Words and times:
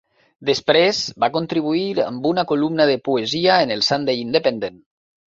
Després 0.49 1.01
va 1.23 1.27
contribuir 1.35 1.83
amb 2.05 2.25
una 2.29 2.45
columna 2.51 2.87
de 2.91 2.95
poesia 3.09 3.57
en 3.67 3.75
el 3.75 3.85
Sunday 3.89 4.23
Independent. 4.23 4.81